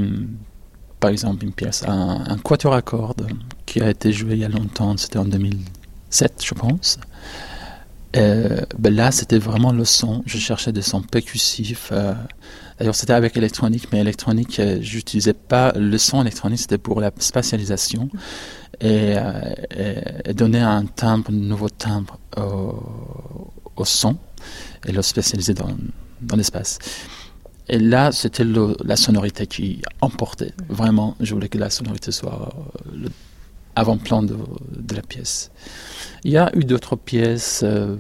par 0.99 1.12
exemple 1.12 1.45
une 1.45 1.53
pièce, 1.53 1.83
un, 1.88 2.23
un 2.27 2.38
quatuor 2.38 2.73
à 2.73 2.81
cordes 2.81 3.27
qui 3.65 3.81
a 3.81 3.89
été 3.89 4.12
joué 4.12 4.33
il 4.33 4.39
y 4.39 4.45
a 4.45 4.49
longtemps, 4.49 4.97
c'était 4.97 5.19
en 5.19 5.25
2007 5.25 6.43
je 6.43 6.53
pense. 6.55 6.97
Euh, 8.15 8.62
ben 8.78 8.93
là, 8.93 9.12
c'était 9.12 9.38
vraiment 9.38 9.72
le 9.72 9.86
son. 9.86 10.24
Je 10.26 10.38
cherchais 10.38 10.72
des 10.72 10.82
sons 10.82 11.02
percussifs. 11.02 11.89
Euh, 11.91 12.13
D'ailleurs, 12.80 12.95
c'était 12.95 13.13
avec 13.13 13.36
électronique, 13.36 13.89
mais 13.91 14.00
électronique, 14.00 14.58
euh, 14.60 14.78
j'utilisais 14.80 15.34
pas 15.34 15.74
le 15.74 15.98
son 15.98 16.22
électronique, 16.22 16.60
c'était 16.60 16.78
pour 16.78 17.02
la 17.02 17.12
spatialisation 17.19 18.10
et, 18.80 19.15
euh, 19.17 19.54
et, 20.24 20.34
donner 20.34 20.62
un 20.62 20.86
timbre, 20.86 21.30
un 21.30 21.34
nouveau 21.34 21.67
timbre 21.67 22.17
au, 22.38 23.84
son 23.84 24.17
et 24.88 24.93
le 24.93 25.02
spécialiser 25.02 25.54
dans, 25.54 25.76
dans 26.22 26.38
l'espace. 26.38 26.80
Et 27.67 27.80
là, 27.80 28.13
c'était 28.13 28.45
la 28.45 28.95
sonorité 28.95 29.45
qui 29.45 29.82
emportait. 30.00 30.54
Vraiment, 30.69 31.15
je 31.19 31.34
voulais 31.34 31.50
que 31.50 31.58
la 31.58 31.69
sonorité 31.69 32.12
soit 32.12 32.50
le 32.93 33.10
avant-plan 33.75 34.23
de, 34.23 34.38
de, 34.71 34.95
la 34.95 35.01
pièce. 35.01 35.51
Il 36.23 36.32
y 36.32 36.38
a 36.38 36.51
eu 36.55 36.63
d'autres 36.63 36.95
pièces, 36.95 37.62
euh, 37.63 37.95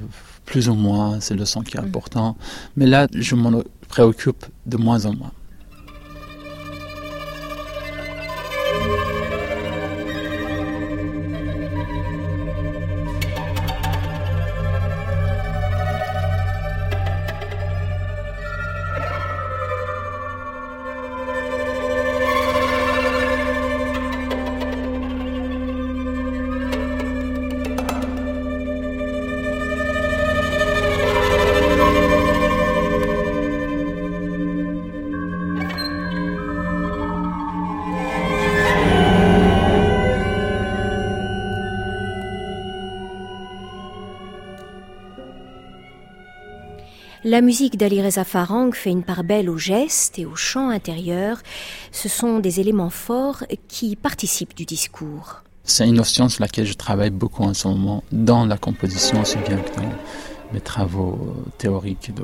plus 0.45 0.69
ou 0.69 0.73
moins, 0.73 1.19
c'est 1.19 1.35
le 1.35 1.45
son 1.45 1.61
qui 1.61 1.77
est 1.77 1.79
important. 1.79 2.37
Mais 2.75 2.85
là, 2.85 3.07
je 3.13 3.35
m'en 3.35 3.63
préoccupe 3.87 4.45
de 4.65 4.77
moins 4.77 5.05
en 5.05 5.13
moins. 5.13 5.31
La 47.29 47.41
musique 47.41 47.77
d'Ali 47.77 48.01
Reza 48.01 48.23
Farang 48.23 48.73
fait 48.73 48.89
une 48.89 49.03
part 49.03 49.23
belle 49.23 49.51
aux 49.51 49.57
gestes 49.59 50.17
et 50.17 50.25
au 50.25 50.35
chant 50.35 50.69
intérieur. 50.69 51.37
Ce 51.91 52.09
sont 52.09 52.39
des 52.39 52.59
éléments 52.59 52.89
forts 52.89 53.43
qui 53.67 53.95
participent 53.95 54.57
du 54.57 54.65
discours. 54.65 55.43
C'est 55.63 55.87
une 55.87 55.93
notion 55.93 56.27
sur 56.27 56.41
laquelle 56.41 56.65
je 56.65 56.73
travaille 56.73 57.11
beaucoup 57.11 57.43
en 57.43 57.53
ce 57.53 57.67
moment 57.67 58.03
dans 58.11 58.47
la 58.47 58.57
composition, 58.57 59.21
aussi 59.21 59.37
bien 59.47 59.57
que 59.57 59.75
dans 59.75 59.91
mes 60.53 60.59
travaux 60.59 61.35
théoriques, 61.59 62.11
de, 62.15 62.23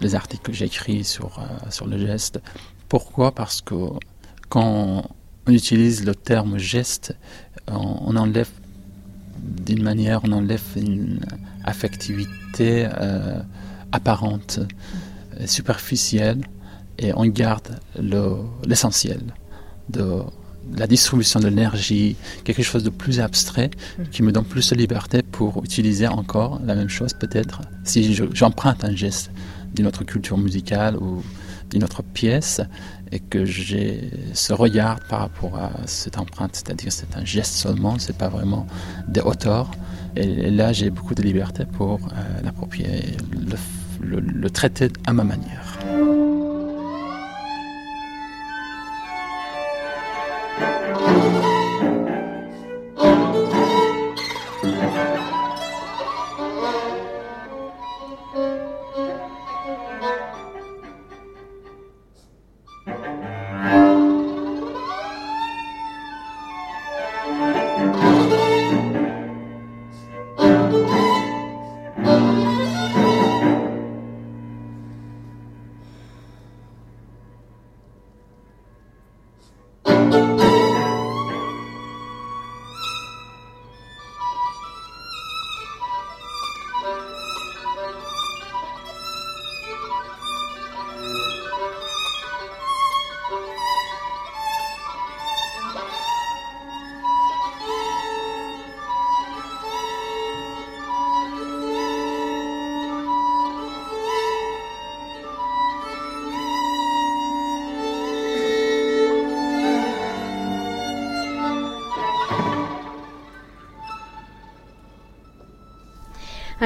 les 0.00 0.14
articles 0.14 0.44
que 0.44 0.52
j'écris 0.52 1.02
sur, 1.02 1.36
euh, 1.40 1.70
sur 1.70 1.88
le 1.88 1.98
geste. 1.98 2.40
Pourquoi? 2.88 3.32
Parce 3.32 3.62
que 3.62 3.74
quand 4.48 5.10
on 5.44 5.52
utilise 5.52 6.04
le 6.04 6.14
terme 6.14 6.56
geste, 6.56 7.16
on, 7.66 7.98
on 8.06 8.14
enlève 8.14 8.50
d'une 9.42 9.82
manière, 9.82 10.20
on 10.22 10.30
enlève 10.30 10.62
une 10.76 11.18
affectivité. 11.64 12.86
Euh, 13.00 13.40
apparente, 13.92 14.60
euh, 15.40 15.46
superficielle, 15.46 16.40
et 16.98 17.12
on 17.14 17.26
garde 17.26 17.78
l'essentiel 18.66 19.20
de 19.88 20.22
la 20.76 20.86
distribution 20.86 21.40
de 21.40 21.48
l'énergie, 21.48 22.16
quelque 22.44 22.62
chose 22.62 22.82
de 22.82 22.90
plus 22.90 23.20
abstrait 23.20 23.70
mm. 23.98 24.02
qui 24.10 24.22
me 24.22 24.32
donne 24.32 24.44
plus 24.44 24.68
de 24.70 24.76
liberté 24.76 25.22
pour 25.22 25.64
utiliser 25.64 26.06
encore 26.08 26.60
la 26.64 26.74
même 26.74 26.88
chose 26.88 27.14
peut-être 27.14 27.62
si 27.84 28.14
j'emprunte 28.32 28.84
un 28.84 28.94
geste 28.94 29.30
d'une 29.74 29.86
autre 29.86 30.04
culture 30.04 30.36
musicale 30.36 30.96
ou 30.96 31.22
d'une 31.70 31.84
autre 31.84 32.02
pièce 32.02 32.60
et 33.12 33.20
que 33.20 33.44
j'ai 33.44 34.10
ce 34.34 34.52
regard 34.52 35.00
par 35.08 35.20
rapport 35.20 35.56
à 35.56 35.70
cette 35.86 36.18
empreinte, 36.18 36.56
c'est-à-dire 36.56 36.92
c'est 36.92 37.16
un 37.16 37.24
geste 37.24 37.54
seulement, 37.54 37.98
c'est 37.98 38.16
pas 38.16 38.28
vraiment 38.28 38.66
des 39.06 39.20
hauteurs. 39.20 39.70
Et, 40.18 40.50
là, 40.50 40.72
j'ai 40.72 40.90
beaucoup 40.90 41.14
de 41.14 41.22
liberté 41.22 41.64
pour 41.64 41.94
euh, 41.94 42.42
l'approprier, 42.42 43.16
le 43.32 43.56
le, 44.00 44.20
le 44.20 44.50
traiter 44.50 44.90
à 45.06 45.12
ma 45.12 45.24
manière. 45.24 45.67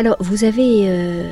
Alors, 0.03 0.17
vous 0.19 0.43
avez 0.43 0.89
euh, 0.89 1.23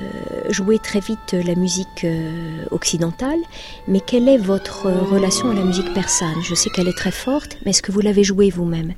joué 0.48 0.78
très 0.78 1.00
vite 1.00 1.32
la 1.32 1.56
musique 1.56 2.04
euh, 2.04 2.64
occidentale, 2.70 3.40
mais 3.88 3.98
quelle 3.98 4.28
est 4.28 4.38
votre 4.38 4.86
relation 4.86 5.50
à 5.50 5.54
la 5.54 5.64
musique 5.64 5.92
persane? 5.92 6.36
Je 6.44 6.54
sais 6.54 6.70
qu'elle 6.70 6.86
est 6.86 6.96
très 6.96 7.10
forte, 7.10 7.58
mais 7.64 7.72
est-ce 7.72 7.82
que 7.82 7.90
vous 7.90 7.98
l'avez 7.98 8.22
jouée 8.22 8.48
vous-même? 8.48 8.94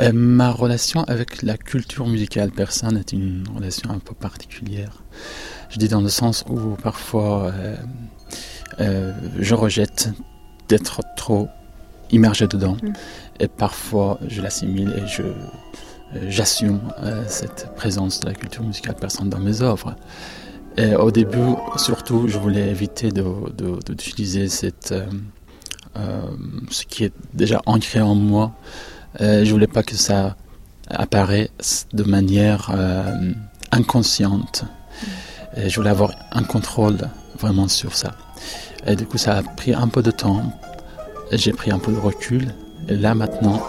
Euh, 0.00 0.12
Ma 0.12 0.52
relation 0.52 1.02
avec 1.08 1.42
la 1.42 1.56
culture 1.56 2.06
musicale 2.06 2.52
persane 2.52 2.96
est 2.96 3.12
une 3.12 3.44
relation 3.52 3.90
un 3.90 3.98
peu 3.98 4.14
particulière. 4.14 5.02
Je 5.68 5.78
dis 5.78 5.88
dans 5.88 6.00
le 6.00 6.08
sens 6.08 6.44
où 6.48 6.76
parfois 6.80 7.52
je 8.78 9.54
rejette 9.54 10.10
d'être 10.68 11.00
trop 11.16 11.48
immergé 12.10 12.46
dedans, 12.46 12.76
mm. 12.82 12.92
et 13.40 13.48
parfois 13.48 14.18
je 14.28 14.40
l'assimile 14.40 14.94
et 14.96 15.06
je 15.06 15.22
euh, 15.22 15.34
j'assume 16.28 16.80
euh, 17.02 17.22
cette 17.26 17.68
présence 17.76 18.20
de 18.20 18.26
la 18.26 18.34
culture 18.34 18.62
musicale 18.62 18.94
persane 18.94 19.28
dans 19.28 19.38
mes 19.38 19.62
œuvres. 19.62 19.94
Et 20.76 20.94
au 20.94 21.10
début, 21.10 21.54
surtout, 21.76 22.28
je 22.28 22.38
voulais 22.38 22.70
éviter 22.70 23.10
d'utiliser 23.10 24.46
euh, 24.92 26.22
ce 26.70 26.84
qui 26.84 27.04
est 27.04 27.12
déjà 27.34 27.60
ancré 27.66 28.00
en 28.00 28.14
moi. 28.14 28.52
Je 29.18 29.44
je 29.44 29.50
voulais 29.50 29.66
pas 29.66 29.82
que 29.82 29.96
ça 29.96 30.36
apparaisse 30.88 31.88
de 31.92 32.04
manière 32.04 32.70
inconsciente. 33.72 34.64
Je 35.56 35.74
voulais 35.74 35.90
avoir 35.90 36.12
un 36.30 36.44
contrôle 36.44 36.98
vraiment 37.36 37.66
sur 37.66 37.96
ça. 37.96 38.14
Et 38.86 38.94
du 38.94 39.04
coup, 39.04 39.18
ça 39.18 39.38
a 39.38 39.42
pris 39.42 39.74
un 39.74 39.88
peu 39.88 40.02
de 40.02 40.12
temps. 40.12 40.52
J'ai 41.32 41.52
pris 41.52 41.72
un 41.72 41.80
peu 41.80 41.90
de 41.90 41.98
recul. 41.98 42.54
Et 42.88 42.94
là, 42.94 43.16
maintenant, 43.16 43.60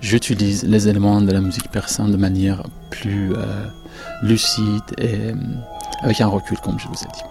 j'utilise 0.00 0.64
les 0.64 0.88
éléments 0.88 1.20
de 1.20 1.32
la 1.32 1.40
musique 1.40 1.70
persane 1.70 2.10
de 2.10 2.16
manière 2.16 2.62
plus 2.90 3.32
euh, 3.34 3.66
lucide 4.22 4.82
et 4.98 5.30
euh, 5.30 5.34
avec 6.02 6.20
un 6.20 6.26
recul, 6.26 6.58
comme 6.58 6.78
je 6.78 6.88
vous 6.88 7.02
ai 7.02 7.08
dit. 7.14 7.29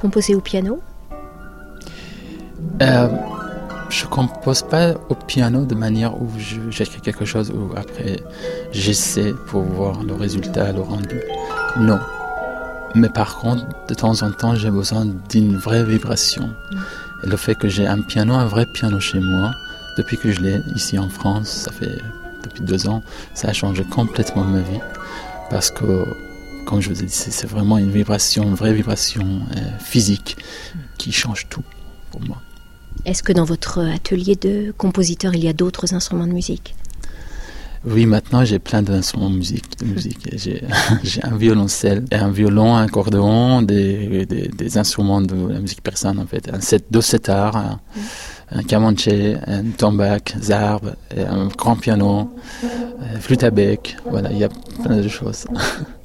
Composez 0.00 0.34
au 0.34 0.40
piano 0.40 0.80
euh, 2.82 3.08
Je 3.90 4.06
compose 4.06 4.62
pas 4.62 4.94
au 5.08 5.14
piano 5.14 5.64
de 5.64 5.74
manière 5.74 6.20
où 6.20 6.28
j'écris 6.70 7.00
quelque 7.00 7.24
chose 7.24 7.50
ou 7.50 7.76
après 7.76 8.20
j'essaie 8.72 9.32
pour 9.48 9.62
voir 9.62 10.02
le 10.02 10.14
résultat, 10.14 10.72
le 10.72 10.80
rendu. 10.80 11.20
Non. 11.78 11.98
Mais 12.94 13.08
par 13.08 13.38
contre, 13.38 13.66
de 13.88 13.94
temps 13.94 14.22
en 14.22 14.32
temps, 14.32 14.54
j'ai 14.56 14.70
besoin 14.70 15.06
d'une 15.28 15.56
vraie 15.56 15.84
vibration. 15.84 16.50
Et 17.22 17.28
le 17.28 17.36
fait 17.36 17.54
que 17.54 17.68
j'ai 17.68 17.86
un 17.86 18.00
piano, 18.00 18.34
un 18.34 18.46
vrai 18.46 18.66
piano 18.66 18.98
chez 18.98 19.20
moi, 19.20 19.52
depuis 19.96 20.16
que 20.16 20.32
je 20.32 20.40
l'ai 20.40 20.60
ici 20.74 20.98
en 20.98 21.08
France, 21.08 21.48
ça 21.48 21.70
fait 21.70 21.98
depuis 22.42 22.62
deux 22.62 22.88
ans, 22.88 23.02
ça 23.34 23.48
a 23.48 23.52
changé 23.52 23.84
complètement 23.84 24.44
ma 24.44 24.60
vie. 24.60 24.80
Parce 25.50 25.70
que 25.70 26.04
comme 26.64 26.80
je 26.80 26.90
vous 26.90 27.02
ai 27.02 27.06
dit, 27.06 27.12
c'est 27.12 27.46
vraiment 27.46 27.78
une 27.78 27.90
vibration, 27.90 28.44
une 28.44 28.54
vraie 28.54 28.72
vibration 28.72 29.40
euh, 29.56 29.60
physique 29.78 30.36
qui 30.98 31.12
change 31.12 31.48
tout 31.48 31.64
pour 32.10 32.20
moi. 32.22 32.38
Est-ce 33.04 33.22
que 33.22 33.32
dans 33.32 33.44
votre 33.44 33.80
atelier 33.80 34.36
de 34.36 34.72
compositeur, 34.76 35.34
il 35.34 35.44
y 35.44 35.48
a 35.48 35.52
d'autres 35.52 35.94
instruments 35.94 36.26
de 36.26 36.32
musique? 36.32 36.74
Oui, 37.86 38.04
maintenant 38.04 38.44
j'ai 38.44 38.58
plein 38.58 38.82
d'instruments 38.82 39.30
de 39.30 39.36
musique. 39.36 39.64
J'ai 41.02 41.24
un 41.24 41.36
violoncelle, 41.36 42.04
un 42.12 42.30
violon, 42.30 42.76
un 42.76 42.84
accordéon, 42.84 43.62
des, 43.62 44.26
des, 44.26 44.78
instruments 44.78 45.22
de 45.22 45.34
la 45.48 45.60
musique 45.60 45.82
persane 45.82 46.18
en 46.18 46.26
fait. 46.26 46.50
Un 46.52 46.60
set, 46.60 46.84
deux 46.90 47.00
setars, 47.00 47.56
un, 47.56 47.80
un 48.52 48.62
kamanche, 48.62 49.08
un 49.08 49.62
tombak, 49.76 50.36
zarb, 50.42 50.94
un 51.16 51.46
grand 51.46 51.76
piano, 51.76 52.30
euh, 52.62 53.18
flûte 53.18 53.44
à 53.44 53.50
bec. 53.50 53.96
Voilà, 54.10 54.30
il 54.30 54.38
y 54.38 54.44
a 54.44 54.50
plein 54.82 54.98
de 54.98 55.08
choses. 55.08 55.46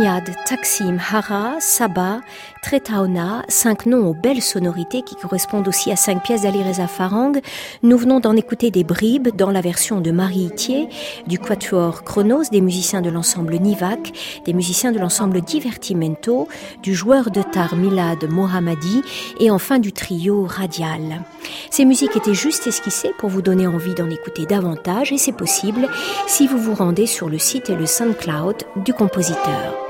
Zamiad, 0.00 0.34
Taksim, 0.46 0.96
Hara, 0.98 1.60
Saba, 1.60 2.22
Tretaona, 2.62 3.44
cinq 3.48 3.84
noms 3.84 4.06
aux 4.08 4.14
belles 4.14 4.40
sonorités 4.40 5.02
qui 5.02 5.14
correspondent 5.14 5.68
aussi 5.68 5.92
à 5.92 5.96
cinq 5.96 6.22
pièces 6.22 6.42
d'Ali 6.42 6.62
Reza 6.62 6.86
Farang. 6.86 7.38
Nous 7.82 7.98
venons 7.98 8.18
d'en 8.18 8.34
écouter 8.34 8.70
des 8.70 8.82
bribes 8.82 9.28
dans 9.36 9.50
la 9.50 9.60
version 9.60 10.00
de 10.00 10.10
Marie 10.10 10.44
Itier, 10.44 10.88
du 11.26 11.38
Quatuor 11.38 12.02
Chronos, 12.02 12.44
des 12.50 12.62
musiciens 12.62 13.02
de 13.02 13.10
l'ensemble 13.10 13.56
Nivak, 13.56 14.12
des 14.46 14.54
musiciens 14.54 14.92
de 14.92 14.98
l'ensemble 14.98 15.42
Divertimento, 15.42 16.48
du 16.82 16.94
joueur 16.94 17.30
de 17.30 17.42
tar 17.42 17.76
Milad 17.76 18.26
Mohammadi 18.26 19.02
et 19.38 19.50
enfin 19.50 19.78
du 19.78 19.92
trio 19.92 20.46
Radial. 20.48 21.22
Ces 21.70 21.84
musiques 21.84 22.16
étaient 22.16 22.32
juste 22.32 22.66
esquissées 22.66 23.12
pour 23.18 23.28
vous 23.28 23.42
donner 23.42 23.66
envie 23.66 23.94
d'en 23.94 24.08
écouter 24.08 24.46
davantage 24.46 25.12
et 25.12 25.18
c'est 25.18 25.32
possible 25.32 25.88
si 26.26 26.46
vous 26.46 26.58
vous 26.58 26.74
rendez 26.74 27.06
sur 27.06 27.28
le 27.28 27.38
site 27.38 27.68
et 27.68 27.76
le 27.76 27.86
SoundCloud 27.86 28.56
du 28.76 28.94
compositeur. 28.94 29.89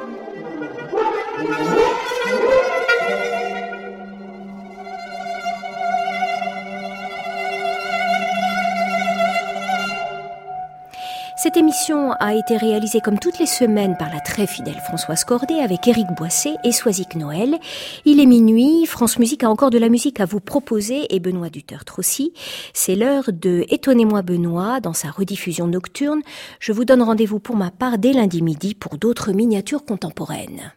Cette 11.42 11.56
émission 11.56 12.12
a 12.20 12.34
été 12.34 12.58
réalisée 12.58 13.00
comme 13.00 13.18
toutes 13.18 13.38
les 13.38 13.46
semaines 13.46 13.96
par 13.96 14.12
la 14.12 14.20
très 14.20 14.46
fidèle 14.46 14.78
Françoise 14.84 15.24
Cordet 15.24 15.62
avec 15.62 15.88
Éric 15.88 16.08
Boissé 16.14 16.56
et 16.64 16.70
Soisic 16.70 17.14
Noël. 17.14 17.58
Il 18.04 18.20
est 18.20 18.26
minuit, 18.26 18.84
France 18.84 19.18
Musique 19.18 19.42
a 19.42 19.48
encore 19.48 19.70
de 19.70 19.78
la 19.78 19.88
musique 19.88 20.20
à 20.20 20.26
vous 20.26 20.40
proposer 20.40 21.06
et 21.14 21.18
Benoît 21.18 21.48
Duterte 21.48 21.94
aussi. 21.96 22.34
C'est 22.74 22.94
l'heure 22.94 23.30
de 23.32 23.64
Étonnez-moi 23.70 24.20
Benoît 24.20 24.80
dans 24.80 24.92
sa 24.92 25.10
rediffusion 25.10 25.66
nocturne. 25.66 26.20
Je 26.58 26.72
vous 26.72 26.84
donne 26.84 27.00
rendez-vous 27.00 27.38
pour 27.38 27.56
ma 27.56 27.70
part 27.70 27.96
dès 27.96 28.12
lundi 28.12 28.42
midi 28.42 28.74
pour 28.74 28.98
d'autres 28.98 29.32
miniatures 29.32 29.86
contemporaines. 29.86 30.74